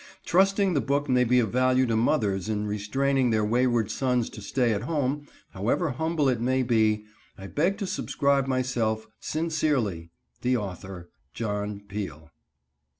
Trusting 0.25 0.73
the 0.73 0.81
book 0.81 1.07
may 1.09 1.23
be 1.23 1.37
of 1.37 1.51
value 1.51 1.85
to 1.85 1.95
mothers 1.95 2.49
in 2.49 2.65
restraining 2.65 3.29
their 3.29 3.45
wayward 3.45 3.91
sons 3.91 4.31
to 4.31 4.41
stay 4.41 4.73
at 4.73 4.81
home, 4.81 5.27
however 5.51 5.91
humble 5.91 6.27
it 6.27 6.41
may 6.41 6.63
be, 6.63 7.05
I 7.37 7.45
beg 7.45 7.77
to 7.77 7.85
subscribe 7.85 8.47
myself, 8.47 9.05
sincerely, 9.19 10.09
the 10.41 10.57
author, 10.57 11.11
JOHN 11.35 11.81
PEELE. 11.81 12.31